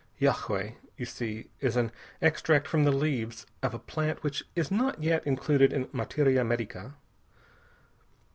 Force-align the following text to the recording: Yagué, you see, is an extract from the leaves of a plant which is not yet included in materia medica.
Yagué, 0.19 0.77
you 0.97 1.05
see, 1.05 1.51
is 1.59 1.75
an 1.75 1.91
extract 2.23 2.67
from 2.67 2.85
the 2.85 2.91
leaves 2.91 3.45
of 3.61 3.75
a 3.75 3.77
plant 3.77 4.23
which 4.23 4.43
is 4.55 4.71
not 4.71 5.03
yet 5.03 5.21
included 5.27 5.71
in 5.71 5.87
materia 5.91 6.43
medica. 6.43 6.95